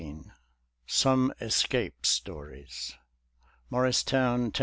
XIX 0.01 0.29
SOME 0.87 1.31
"escape" 1.39 2.07
stories 2.07 2.95
M'OEEISTOWN, 3.71 4.51
Tenn. 4.51 4.59